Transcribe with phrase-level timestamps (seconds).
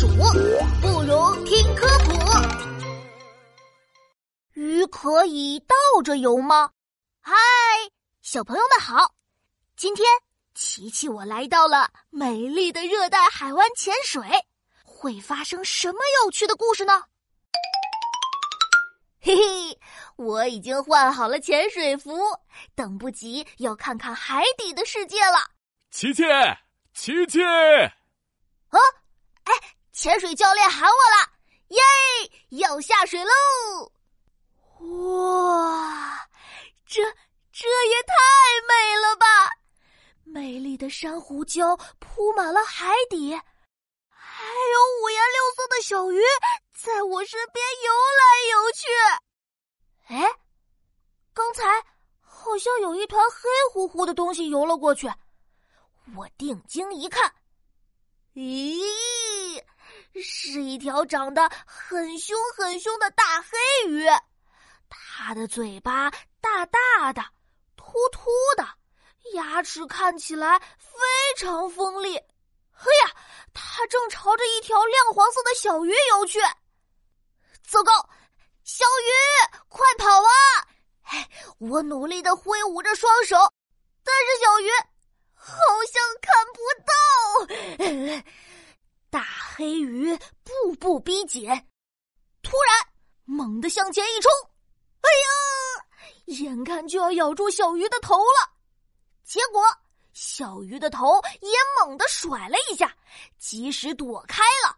[0.00, 0.08] 鼠，
[0.80, 2.14] 不如听科普。
[4.54, 6.70] 鱼可以倒着游吗？
[7.20, 7.34] 嗨，
[8.22, 9.12] 小朋友们好！
[9.76, 10.06] 今天
[10.54, 14.22] 琪琪我来到了美丽的热带海湾潜水，
[14.86, 17.02] 会发生什么有趣的故事呢？
[19.20, 19.78] 嘿嘿，
[20.16, 22.18] 我已经换好了潜水服，
[22.74, 25.46] 等不及要看看海底的世界了。
[25.90, 26.22] 琪琪，
[26.94, 27.38] 琪琪！
[30.00, 31.30] 潜水教练喊我了，
[31.76, 31.82] 耶，
[32.58, 33.92] 要下水喽！
[34.78, 36.26] 哇，
[36.86, 37.02] 这
[37.52, 38.14] 这也太
[38.66, 39.26] 美了吧！
[40.24, 43.34] 美丽的珊瑚礁铺满了海底，
[44.08, 46.18] 还有五颜六色的小鱼
[46.72, 48.86] 在我身边游来游去。
[50.14, 50.34] 哎，
[51.34, 51.62] 刚才
[52.22, 53.36] 好像有一团黑
[53.70, 55.12] 乎乎的东西游了过去，
[56.16, 57.30] 我定睛一看，
[58.32, 58.69] 咦，
[60.22, 64.06] 是一条长得很凶很凶的大黑鱼。
[64.88, 67.22] 它的嘴巴大大的、
[67.76, 68.66] 突突的，
[69.34, 70.98] 牙齿看起来非
[71.36, 72.14] 常锋利。
[72.72, 73.12] 嘿呀，
[73.52, 76.40] 它正朝着一条亮黄色的小鱼游去。
[77.62, 77.92] 糟糕，
[78.64, 79.10] 小鱼，
[79.68, 80.32] 快跑啊！
[81.58, 83.36] 我努力的挥舞着双手，
[84.02, 84.70] 但是小鱼
[85.34, 85.54] 好
[85.92, 86.92] 像看不到。
[89.10, 91.44] 大黑鱼步步逼近，
[92.42, 92.86] 突然
[93.24, 94.30] 猛地向前一冲。
[95.00, 95.86] 哎呀！
[96.26, 98.52] 眼看就要咬住小鱼的头了，
[99.24, 99.62] 结果
[100.12, 101.50] 小鱼的头也
[101.80, 102.96] 猛地甩了一下，
[103.36, 104.76] 及时躲开了。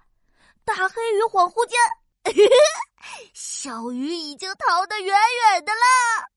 [0.65, 1.79] 大黑鱼恍惚间，
[3.35, 6.29] 小鱼已经逃得远远的了。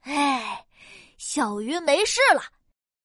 [0.00, 0.66] 哎，
[1.16, 2.42] 小鱼没事了。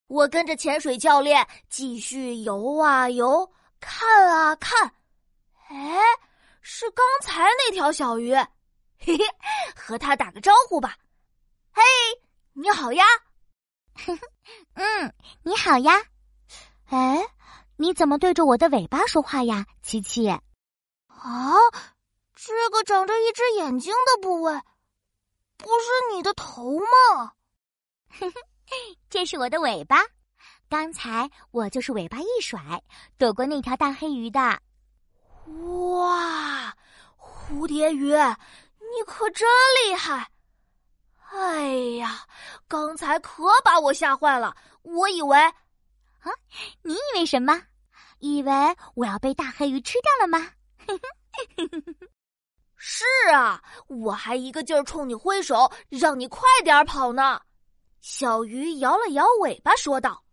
[0.07, 4.93] 我跟着潜水教练继续游啊游，看啊看。
[5.69, 6.01] 哎，
[6.61, 8.33] 是刚才那条小鱼。
[8.97, 9.19] 嘿嘿，
[9.75, 10.97] 和它打个招呼吧。
[11.71, 11.81] 嘿，
[12.53, 13.05] 你好呀。
[14.73, 15.13] 嗯，
[15.43, 16.03] 你好呀。
[16.87, 17.25] 哎，
[17.77, 20.27] 你怎么对着我的尾巴说话呀，琪琪？
[20.27, 20.41] 啊，
[22.35, 24.59] 这个长着一只眼睛的部位，
[25.57, 27.33] 不是你的头吗？
[28.09, 29.97] 嘿嘿，这是我的尾巴。
[30.69, 32.79] 刚才我就是尾巴一甩，
[33.17, 34.39] 躲过那条大黑鱼的。
[35.97, 36.71] 哇，
[37.17, 38.11] 蝴蝶鱼！
[38.11, 39.47] 你可真
[39.83, 40.29] 厉害！
[41.31, 41.65] 哎
[41.97, 42.23] 呀，
[42.67, 44.55] 刚才可把我吓坏了。
[44.83, 46.31] 我以为，啊，
[46.83, 47.59] 你以为什么？
[48.19, 48.51] 以为
[48.93, 50.51] 我要被大黑鱼吃掉了吗？
[52.77, 57.41] 是啊，我还一个劲儿冲你挥手，让你快点跑呢。
[58.01, 60.23] 小鱼摇了摇尾巴，说道：“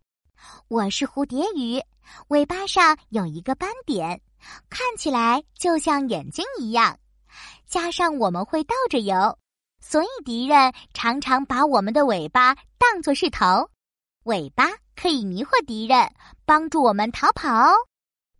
[0.67, 1.81] 我是蝴蝶鱼，
[2.29, 4.21] 尾巴上有一个斑点，
[4.69, 6.97] 看起来就像眼睛一样。”
[7.67, 9.37] 加上我们会倒着游，
[9.81, 13.69] 所以敌人常常把我们的尾巴当作是头。
[14.23, 16.09] 尾巴可以迷惑敌人，
[16.45, 17.49] 帮助我们逃跑。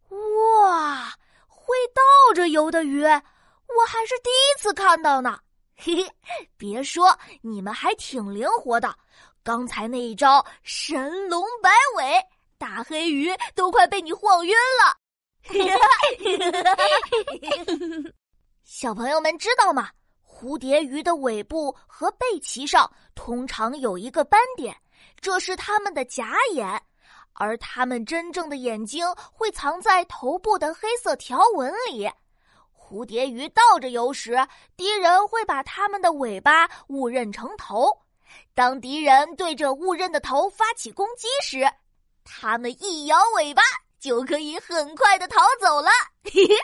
[0.10, 1.14] 哇，
[1.48, 5.38] 会倒着游的鱼，我还是第一次看到呢。
[5.76, 8.98] 嘿嘿，别说，你们还挺灵活的。
[9.48, 12.22] 刚才那一招神龙摆尾，
[12.58, 14.54] 大黑鱼都快被你晃晕
[14.84, 14.94] 了。
[18.66, 19.90] 小朋友们知道吗？
[20.22, 24.76] 蝴蝶鱼的尾部和背鳍上通常有一个斑点，
[25.22, 26.84] 这是它们的假眼，
[27.32, 32.12] 而它们真正的眼睛会藏在头部的黑色条纹里。
[32.76, 37.98] 蝴蝶鱼倒着游时，敌人会把它们的尾巴误认成头。
[38.54, 41.70] 当敌人对着误认的头发起攻击时，
[42.24, 43.62] 它们一摇尾巴
[44.00, 45.90] 就可以很快的逃走了。
[46.24, 46.56] 嘿嘿。